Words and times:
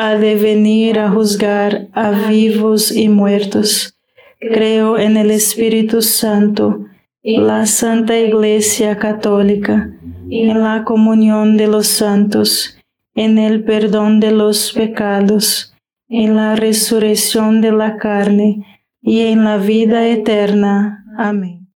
ha 0.00 0.14
de 0.14 0.36
venir 0.36 1.00
a 1.00 1.10
juzgar 1.10 1.88
a 1.92 2.12
vivos 2.28 2.92
y 2.92 3.08
muertos. 3.08 3.98
Creo 4.38 4.96
en 4.96 5.16
el 5.16 5.32
Espíritu 5.32 6.02
Santo, 6.02 6.86
la 7.24 7.66
Santa 7.66 8.16
Iglesia 8.16 8.96
Católica, 8.96 9.90
en 10.30 10.62
la 10.62 10.84
comunión 10.84 11.56
de 11.56 11.66
los 11.66 11.88
santos, 11.88 12.78
en 13.16 13.38
el 13.38 13.64
perdón 13.64 14.20
de 14.20 14.30
los 14.30 14.72
pecados, 14.72 15.74
en 16.08 16.36
la 16.36 16.54
resurrección 16.54 17.60
de 17.60 17.72
la 17.72 17.96
carne 17.96 18.84
y 19.02 19.22
en 19.22 19.42
la 19.42 19.56
vida 19.56 20.06
eterna. 20.06 21.04
Amén. 21.18 21.72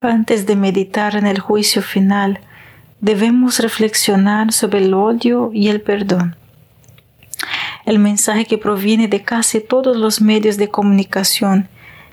Antes 0.00 0.44
de 0.44 0.56
meditar 0.56 1.14
en 1.14 1.28
el 1.28 1.38
juicio 1.38 1.82
final, 1.82 2.40
debemos 3.00 3.60
reflexionar 3.60 4.52
sobre 4.52 4.84
el 4.84 4.92
odio 4.92 5.52
y 5.52 5.68
el 5.68 5.82
perdón 5.82 6.34
el 7.84 7.98
mensaje 7.98 8.44
que 8.44 8.58
proviene 8.58 9.08
de 9.08 9.22
casi 9.22 9.60
todos 9.60 9.96
los 9.96 10.20
medios 10.20 10.56
de 10.56 10.68
comunicación 10.68 11.68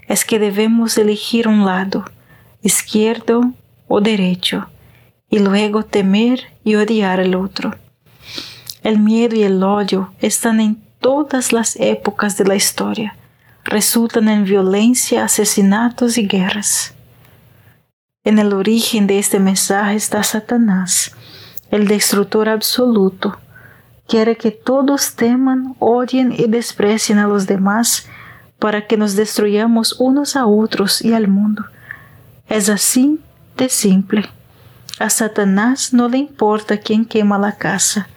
es 0.08 0.24
que 0.24 0.40
debemos 0.40 0.98
elegir 0.98 1.48
un 1.48 1.66
lado, 1.66 2.06
izquierdo 2.62 3.52
o 3.88 4.02
derecho, 4.02 4.70
y 5.30 5.40
luego 5.40 5.84
temer 5.84 6.54
y 6.64 6.76
odiar 6.76 7.20
al 7.20 7.36
otro. 7.36 7.76
El 8.84 9.00
miedo 9.00 9.36
y 9.36 9.44
el 9.44 9.62
odio 9.64 10.14
están 10.20 10.60
en 10.60 10.82
todas 11.00 11.52
las 11.52 11.76
épocas 11.76 12.38
de 12.38 12.46
la 12.46 12.56
historia, 12.56 13.16
resultan 13.64 14.30
en 14.30 14.46
violencia, 14.46 15.26
asesinatos 15.26 16.18
y 16.18 16.28
guerras. 16.28 16.94
En 18.24 18.40
el 18.40 18.54
origen 18.54 19.08
de 19.08 19.20
este 19.20 19.40
mensaje 19.40 19.96
está 19.96 20.24
Satanás, 20.24 21.12
el 21.72 21.88
destructor 21.88 22.50
absoluto, 22.50 23.38
quiere 24.08 24.38
que 24.38 24.52
todos 24.52 25.16
teman, 25.16 25.76
odien 25.80 26.32
y 26.32 26.48
desprecien 26.48 27.20
a 27.20 27.28
los 27.28 27.46
demás 27.46 28.08
para 28.60 28.88
que 28.88 28.98
nos 28.98 29.16
destruyamos 29.16 30.00
unos 30.00 30.36
a 30.36 30.46
otros 30.48 31.02
y 31.04 31.14
al 31.14 31.28
mundo. 31.28 31.66
Es 32.48 32.70
así 32.70 33.20
de 33.58 33.70
simple. 33.70 34.24
A 35.00 35.10
Satanás 35.10 35.94
no 35.94 36.10
le 36.10 36.18
importa 36.18 36.78
quién 36.78 37.06
quema 37.06 37.38
la 37.38 37.58
casa, 37.58 38.08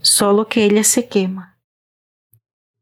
solo 0.00 0.46
que 0.46 0.64
ella 0.64 0.84
se 0.84 1.06
quema. 1.06 1.58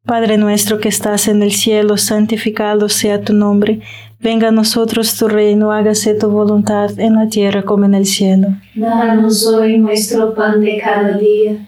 Padre 0.04 0.38
nuestro 0.38 0.78
que 0.78 0.88
estás 0.88 1.28
en 1.28 1.42
el 1.42 1.52
cielo, 1.52 1.96
santificado 1.96 2.88
sea 2.88 3.20
tu 3.22 3.34
nombre. 3.34 3.80
Venga 4.20 4.48
a 4.48 4.52
nosotros 4.52 5.16
tu 5.16 5.28
reino, 5.28 5.72
hágase 5.72 6.14
tu 6.14 6.30
voluntad 6.30 6.98
en 6.98 7.16
la 7.16 7.28
tierra 7.28 7.62
como 7.62 7.84
en 7.84 7.94
el 7.94 8.06
cielo. 8.06 8.48
Danos 8.74 9.46
hoy 9.46 9.76
nuestro 9.78 10.34
pan 10.34 10.60
de 10.60 10.80
cada 10.82 11.18
día 11.18 11.67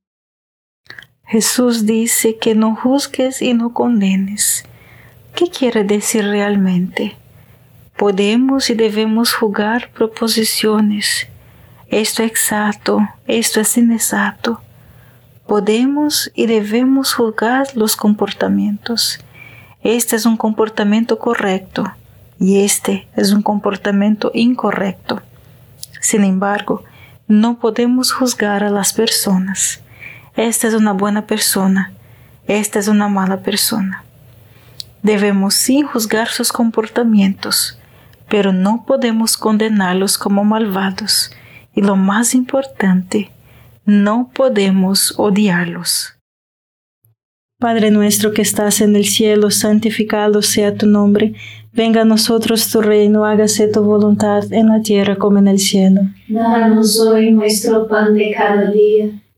Jesús 1.31 1.85
dice 1.85 2.35
que 2.35 2.55
no 2.55 2.75
juzgues 2.75 3.41
y 3.41 3.53
no 3.53 3.71
condenes. 3.71 4.65
¿Qué 5.33 5.49
quiere 5.49 5.85
decir 5.85 6.25
realmente? 6.25 7.15
Podemos 7.95 8.69
y 8.69 8.73
debemos 8.73 9.33
juzgar 9.33 9.91
proposiciones. 9.91 11.29
Esto 11.87 12.23
es 12.23 12.29
exacto, 12.31 13.07
esto 13.27 13.61
es 13.61 13.77
inexacto. 13.77 14.59
Podemos 15.47 16.29
y 16.35 16.47
debemos 16.47 17.13
juzgar 17.13 17.67
los 17.75 17.95
comportamientos. 17.95 19.17
Este 19.83 20.17
es 20.17 20.25
un 20.25 20.35
comportamiento 20.35 21.17
correcto 21.17 21.85
y 22.41 22.65
este 22.65 23.07
es 23.15 23.31
un 23.31 23.41
comportamiento 23.41 24.31
incorrecto. 24.33 25.21
Sin 26.01 26.25
embargo, 26.25 26.83
no 27.29 27.57
podemos 27.57 28.11
juzgar 28.11 28.65
a 28.65 28.69
las 28.69 28.91
personas 28.91 29.81
esta 30.35 30.67
es 30.67 30.73
una 30.73 30.93
buena 30.93 31.27
persona, 31.27 31.91
esta 32.47 32.79
es 32.79 32.87
una 32.87 33.09
mala 33.09 33.41
persona. 33.41 34.03
Debemos 35.03 35.55
sí 35.55 35.81
juzgar 35.81 36.29
sus 36.29 36.51
comportamientos, 36.51 37.79
pero 38.29 38.53
no 38.53 38.85
podemos 38.87 39.35
condenarlos 39.35 40.17
como 40.17 40.43
malvados. 40.43 41.31
Y 41.73 41.81
lo 41.81 41.95
más 41.95 42.35
importante, 42.35 43.31
no 43.85 44.29
podemos 44.33 45.13
odiarlos. 45.17 46.15
Padre 47.59 47.91
nuestro 47.91 48.31
que 48.33 48.41
estás 48.41 48.81
en 48.81 48.95
el 48.95 49.05
cielo, 49.05 49.51
santificado 49.51 50.41
sea 50.41 50.75
tu 50.75 50.87
nombre. 50.87 51.33
Venga 51.73 52.01
a 52.01 52.05
nosotros 52.05 52.69
tu 52.69 52.81
reino, 52.81 53.25
hágase 53.25 53.67
tu 53.67 53.83
voluntad 53.83 54.51
en 54.51 54.69
la 54.69 54.81
tierra 54.81 55.15
como 55.15 55.37
en 55.39 55.47
el 55.47 55.59
cielo. 55.59 56.01
Danos 56.27 56.99
hoy 56.99 57.31
nuestro 57.31 57.87
pan 57.87 58.13
de 58.13 58.33
cada 58.35 58.71
día 58.71 59.11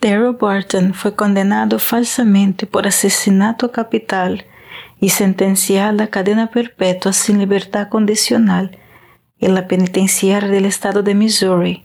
Daryl 0.00 0.36
Barton 0.40 0.94
fue 0.94 1.16
condenado 1.16 1.78
falsamente 1.78 2.66
por 2.66 2.86
asesinato 2.86 3.72
capital 3.72 4.44
y 5.00 5.08
sentenciado 5.08 6.04
a 6.04 6.06
cadena 6.06 6.48
perpetua 6.50 7.12
sin 7.12 7.38
libertad 7.38 7.88
condicional 7.88 8.78
en 9.40 9.54
la 9.54 9.66
penitenciaria 9.66 10.48
del 10.48 10.66
estado 10.66 11.02
de 11.02 11.14
Missouri. 11.14 11.84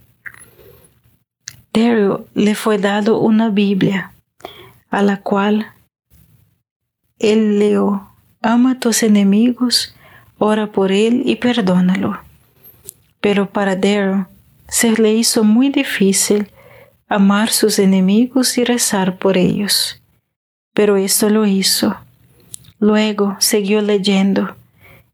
Daryl 1.72 2.18
le 2.34 2.54
fue 2.54 2.78
dado 2.78 3.18
una 3.18 3.48
Biblia, 3.48 4.12
a 4.90 5.02
la 5.02 5.20
cual 5.20 5.72
él 7.18 7.58
leo, 7.58 8.12
ama 8.42 8.72
a 8.72 8.78
tus 8.78 9.02
enemigos, 9.02 9.96
ora 10.38 10.68
por 10.68 10.92
él 10.92 11.22
y 11.24 11.36
perdónalo. 11.36 12.20
Pero 13.20 13.50
para 13.50 13.74
Daryl 13.74 14.26
se 14.68 14.92
le 14.92 15.14
hizo 15.14 15.42
muy 15.42 15.68
difícil 15.68 16.48
amar 17.14 17.50
sus 17.50 17.78
enemigos 17.78 18.58
y 18.58 18.64
rezar 18.64 19.18
por 19.18 19.38
ellos. 19.38 20.02
Pero 20.72 20.96
esto 20.96 21.30
lo 21.30 21.46
hizo. 21.46 21.96
Luego 22.80 23.36
siguió 23.38 23.80
leyendo 23.80 24.56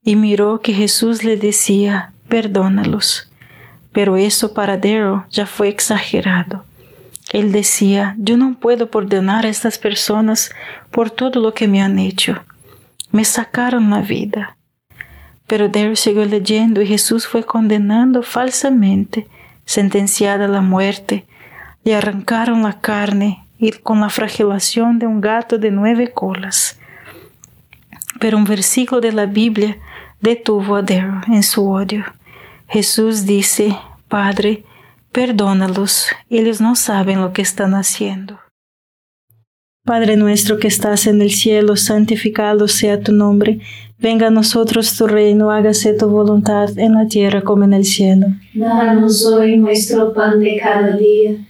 y 0.02 0.16
miró 0.16 0.60
que 0.60 0.72
Jesús 0.72 1.24
le 1.24 1.36
decía, 1.36 2.12
perdónalos. 2.28 3.30
Pero 3.92 4.16
eso 4.16 4.54
para 4.54 4.78
Daryl 4.78 5.22
ya 5.30 5.44
fue 5.46 5.68
exagerado. 5.68 6.64
Él 7.32 7.52
decía, 7.52 8.16
yo 8.18 8.36
no 8.36 8.58
puedo 8.58 8.90
perdonar 8.90 9.44
a 9.44 9.50
estas 9.50 9.78
personas 9.78 10.50
por 10.90 11.10
todo 11.10 11.40
lo 11.40 11.52
que 11.52 11.68
me 11.68 11.82
han 11.82 11.98
hecho. 11.98 12.42
Me 13.12 13.24
sacaron 13.24 13.90
la 13.90 14.00
vida. 14.00 14.56
Pero 15.46 15.68
Daryl 15.68 15.96
siguió 15.96 16.24
leyendo 16.24 16.80
y 16.80 16.86
Jesús 16.86 17.26
fue 17.26 17.44
condenando 17.44 18.22
falsamente, 18.22 19.26
sentenciada 19.64 20.46
a 20.46 20.48
la 20.48 20.60
muerte, 20.60 21.26
le 21.90 21.96
arrancaron 21.96 22.62
la 22.62 22.80
carne 22.80 23.44
y 23.58 23.72
con 23.72 24.00
la 24.00 24.10
fragilación 24.10 25.00
de 25.00 25.08
un 25.08 25.20
gato 25.20 25.58
de 25.58 25.72
nueve 25.72 26.12
colas. 26.12 26.78
Pero 28.20 28.38
un 28.38 28.44
versículo 28.44 29.00
de 29.00 29.10
la 29.10 29.26
Biblia 29.26 29.76
detuvo 30.20 30.76
a 30.76 30.82
Daryl 30.82 31.20
en 31.26 31.42
su 31.42 31.68
odio. 31.68 32.04
Jesús 32.68 33.26
dice, 33.26 33.76
Padre, 34.06 34.62
perdónalos, 35.10 36.06
ellos 36.28 36.60
no 36.60 36.76
saben 36.76 37.20
lo 37.20 37.32
que 37.32 37.42
están 37.42 37.74
haciendo. 37.74 38.38
Padre 39.84 40.16
nuestro 40.16 40.58
que 40.60 40.68
estás 40.68 41.08
en 41.08 41.20
el 41.20 41.32
cielo, 41.32 41.74
santificado 41.74 42.68
sea 42.68 43.00
tu 43.00 43.10
nombre. 43.10 43.58
Venga 43.98 44.28
a 44.28 44.30
nosotros 44.30 44.96
tu 44.96 45.08
reino, 45.08 45.50
hágase 45.50 45.94
tu 45.94 46.08
voluntad 46.08 46.78
en 46.78 46.94
la 46.94 47.08
tierra 47.08 47.42
como 47.42 47.64
en 47.64 47.72
el 47.72 47.84
cielo. 47.84 48.28
Danos 48.54 49.26
hoy 49.26 49.56
nuestro 49.56 50.12
pan 50.14 50.38
de 50.38 50.56
cada 50.62 50.96
día 50.96 51.49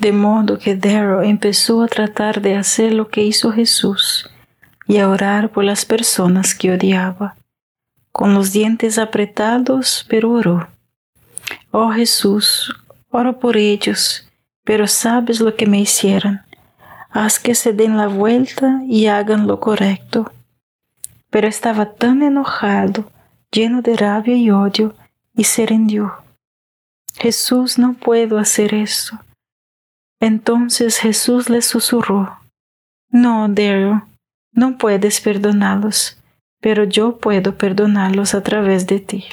De 0.00 0.10
modo 0.10 0.58
que 0.58 0.74
Darrow 0.74 1.22
empezó 1.22 1.82
a 1.82 1.86
tratar 1.86 2.40
de 2.40 2.56
hacer 2.56 2.92
lo 2.92 3.08
que 3.08 3.22
hizo 3.22 3.52
Jesús 3.52 4.28
y 4.88 4.98
a 4.98 5.08
orar 5.08 5.52
por 5.52 5.62
las 5.62 5.84
personas 5.84 6.54
que 6.54 6.72
odiaba. 6.72 7.36
Con 8.10 8.34
los 8.34 8.50
dientes 8.52 8.98
apretados, 8.98 10.04
pero 10.08 10.32
oró. 10.32 10.68
Oh 11.70 11.92
Jesús, 11.92 12.74
oro 13.10 13.38
por 13.38 13.56
ellos, 13.56 14.28
pero 14.64 14.88
sabes 14.88 15.40
lo 15.40 15.54
que 15.54 15.66
me 15.66 15.78
hicieron. 15.78 16.40
Haz 17.10 17.38
que 17.38 17.54
se 17.54 17.72
den 17.72 17.96
la 17.96 18.08
vuelta 18.08 18.82
y 18.88 19.06
hagan 19.06 19.46
lo 19.46 19.60
correcto 19.60 20.32
pero 21.30 21.46
estaba 21.46 21.94
tan 21.94 22.22
enojado, 22.22 23.10
lleno 23.50 23.82
de 23.82 23.96
rabia 23.96 24.36
y 24.36 24.50
odio, 24.50 24.94
y 25.34 25.44
se 25.44 25.64
rindió. 25.64 26.12
Jesús, 27.14 27.78
no 27.78 27.94
puedo 27.94 28.38
hacer 28.38 28.74
eso. 28.74 29.18
Entonces 30.20 30.98
Jesús 30.98 31.48
le 31.48 31.62
susurró, 31.62 32.38
No, 33.10 33.48
Daryl, 33.48 34.02
no 34.52 34.76
puedes 34.76 35.20
perdonarlos, 35.20 36.18
pero 36.60 36.84
yo 36.84 37.16
puedo 37.16 37.56
perdonarlos 37.56 38.34
a 38.34 38.42
través 38.42 38.86
de 38.86 39.00
ti. 39.00 39.24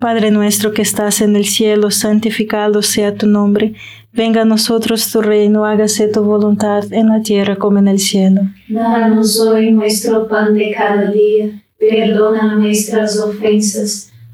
Padre 0.00 0.30
nuestro 0.30 0.72
que 0.72 0.82
estás 0.82 1.20
en 1.20 1.34
el 1.34 1.44
cielo, 1.44 1.90
santificado 1.90 2.82
sea 2.82 3.16
tu 3.16 3.26
nombre, 3.26 3.74
venga 4.12 4.42
a 4.42 4.44
nosotros 4.44 5.10
tu 5.10 5.20
reino, 5.20 5.64
hágase 5.64 6.06
tu 6.06 6.22
voluntad 6.22 6.84
en 6.92 7.08
la 7.08 7.20
tierra 7.20 7.56
como 7.56 7.78
en 7.78 7.88
el 7.88 7.98
cielo. 7.98 8.42
Danos 8.68 9.40
hoy 9.40 9.72
nuestro 9.72 10.28
pan 10.28 10.54
de 10.54 10.72
cada 10.72 11.10
día, 11.10 11.62
perdona 11.76 12.54
nuestras 12.54 13.18
ofensas, 13.18 14.07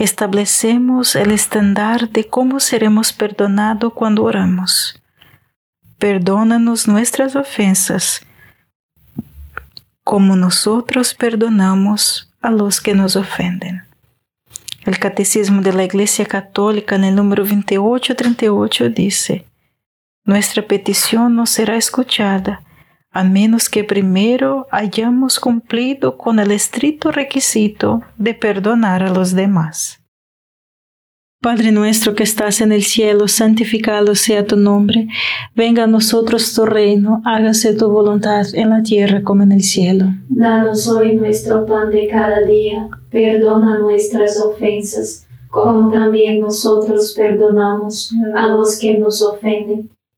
establecemos 0.00 1.14
el 1.14 1.30
estándar 1.30 2.08
de 2.08 2.26
cómo 2.26 2.58
seremos 2.58 3.12
perdonados 3.12 3.92
cuando 3.92 4.24
oramos. 4.24 4.98
Perdónanos 5.98 6.88
nuestras 6.88 7.36
ofensas, 7.36 8.22
como 10.02 10.36
nosotros 10.36 11.12
perdonamos 11.12 12.32
a 12.40 12.50
los 12.50 12.80
que 12.80 12.94
nos 12.94 13.14
ofenden. 13.14 13.82
El 14.86 14.98
Catecismo 14.98 15.60
de 15.60 15.74
la 15.74 15.84
Iglesia 15.84 16.24
Católica 16.24 16.96
en 16.96 17.04
el 17.04 17.14
número 17.14 17.44
2838 17.44 18.88
dice, 18.88 19.44
Nuestra 20.24 20.66
petición 20.66 21.36
no 21.36 21.44
será 21.44 21.76
escuchada 21.76 22.62
a 23.12 23.24
menos 23.24 23.68
que 23.68 23.82
primero 23.82 24.66
hayamos 24.70 25.40
cumplido 25.40 26.16
con 26.16 26.38
el 26.38 26.52
estricto 26.52 27.10
requisito 27.10 28.02
de 28.16 28.34
perdonar 28.34 29.02
a 29.02 29.10
los 29.10 29.34
demás. 29.34 30.00
Padre 31.42 31.72
nuestro 31.72 32.14
que 32.14 32.22
estás 32.22 32.60
en 32.60 32.70
el 32.70 32.82
cielo, 32.82 33.26
santificado 33.26 34.14
sea 34.14 34.46
tu 34.46 34.56
nombre, 34.56 35.08
venga 35.56 35.84
a 35.84 35.86
nosotros 35.86 36.52
tu 36.52 36.66
reino, 36.66 37.22
hágase 37.24 37.74
tu 37.74 37.90
voluntad 37.90 38.44
en 38.52 38.68
la 38.68 38.82
tierra 38.82 39.22
como 39.22 39.42
en 39.42 39.52
el 39.52 39.62
cielo. 39.62 40.04
Danos 40.28 40.86
hoy 40.86 41.16
nuestro 41.16 41.64
pan 41.64 41.90
de 41.90 42.08
cada 42.08 42.42
día, 42.42 42.90
perdona 43.10 43.78
nuestras 43.78 44.38
ofensas, 44.38 45.26
como 45.48 45.90
también 45.90 46.40
nosotros 46.40 47.14
perdonamos 47.16 48.12
a 48.36 48.46
los 48.48 48.78
que 48.78 48.98
nos 48.98 49.22
ofenden 49.22 49.88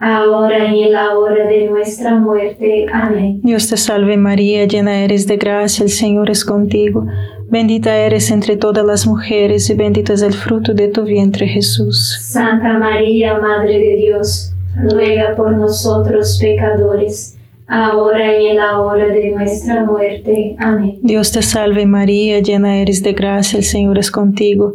ahora 0.00 0.74
y 0.74 0.84
en 0.84 0.92
la 0.94 1.16
hora 1.16 1.46
de 1.46 1.68
nuestra 1.68 2.16
muerte. 2.16 2.86
Amén. 2.92 3.40
Dios 3.42 3.68
te 3.68 3.76
salve 3.76 4.16
María, 4.16 4.64
llena 4.64 5.04
eres 5.04 5.26
de 5.26 5.36
gracia, 5.36 5.84
el 5.84 5.90
Señor 5.90 6.30
es 6.30 6.44
contigo. 6.44 7.06
Bendita 7.48 7.94
eres 7.96 8.30
entre 8.30 8.56
todas 8.56 8.84
las 8.84 9.06
mujeres 9.06 9.68
y 9.70 9.74
bendito 9.74 10.12
es 10.12 10.22
el 10.22 10.32
fruto 10.32 10.72
de 10.72 10.88
tu 10.88 11.02
vientre 11.02 11.46
Jesús. 11.46 12.18
Santa 12.20 12.78
María, 12.78 13.38
Madre 13.38 13.78
de 13.78 13.96
Dios, 13.96 14.54
ruega 14.76 15.34
por 15.36 15.52
nosotros 15.52 16.38
pecadores, 16.40 17.36
ahora 17.66 18.40
y 18.40 18.46
en 18.46 18.56
la 18.56 18.80
hora 18.80 19.06
de 19.06 19.32
nuestra 19.32 19.84
muerte. 19.84 20.56
Amén. 20.58 20.98
Dios 21.02 21.30
te 21.32 21.42
salve 21.42 21.84
María, 21.86 22.40
llena 22.40 22.78
eres 22.78 23.02
de 23.02 23.12
gracia, 23.12 23.58
el 23.58 23.64
Señor 23.64 23.98
es 23.98 24.10
contigo. 24.10 24.74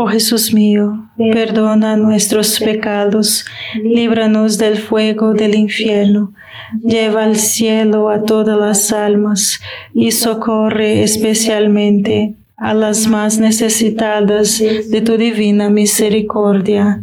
Oh 0.00 0.06
Jesús 0.06 0.54
mío, 0.54 1.10
perdona 1.16 1.96
nuestros 1.96 2.60
pecados, 2.60 3.44
líbranos 3.82 4.56
del 4.56 4.78
fuego 4.78 5.34
del 5.34 5.56
infierno, 5.56 6.32
lleva 6.84 7.24
al 7.24 7.34
cielo 7.34 8.08
a 8.08 8.22
todas 8.22 8.56
las 8.56 8.92
almas 8.92 9.58
y 9.92 10.12
socorre 10.12 11.02
especialmente 11.02 12.34
a 12.56 12.74
las 12.74 13.08
más 13.08 13.40
necesitadas 13.40 14.60
de 14.60 15.00
tu 15.00 15.16
divina 15.16 15.68
misericordia. 15.68 17.02